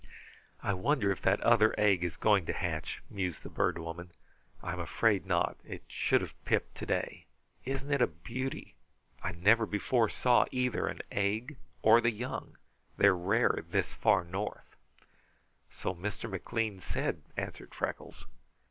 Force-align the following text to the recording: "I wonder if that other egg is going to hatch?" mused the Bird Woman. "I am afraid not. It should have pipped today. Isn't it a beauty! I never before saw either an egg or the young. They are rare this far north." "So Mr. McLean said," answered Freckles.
"I 0.63 0.73
wonder 0.73 1.11
if 1.11 1.21
that 1.21 1.41
other 1.41 1.75
egg 1.79 2.03
is 2.03 2.17
going 2.17 2.47
to 2.47 2.53
hatch?" 2.53 3.03
mused 3.07 3.43
the 3.43 3.51
Bird 3.51 3.77
Woman. 3.77 4.09
"I 4.63 4.73
am 4.73 4.79
afraid 4.79 5.27
not. 5.27 5.57
It 5.63 5.83
should 5.87 6.21
have 6.21 6.43
pipped 6.43 6.73
today. 6.73 7.25
Isn't 7.65 7.93
it 7.93 8.01
a 8.01 8.07
beauty! 8.07 8.73
I 9.21 9.31
never 9.33 9.67
before 9.67 10.09
saw 10.09 10.45
either 10.49 10.87
an 10.87 11.01
egg 11.11 11.55
or 11.83 12.01
the 12.01 12.09
young. 12.09 12.57
They 12.97 13.09
are 13.09 13.15
rare 13.15 13.63
this 13.69 13.93
far 13.93 14.23
north." 14.23 14.75
"So 15.69 15.93
Mr. 15.93 16.27
McLean 16.27 16.79
said," 16.81 17.21
answered 17.37 17.75
Freckles. 17.75 18.25